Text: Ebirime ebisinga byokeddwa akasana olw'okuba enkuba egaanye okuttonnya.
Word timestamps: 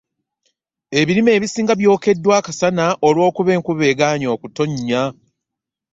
Ebirime 0.99 1.31
ebisinga 1.37 1.73
byokeddwa 1.79 2.33
akasana 2.39 2.85
olw'okuba 3.07 3.51
enkuba 3.57 3.83
egaanye 3.91 4.27
okuttonnya. 4.35 5.03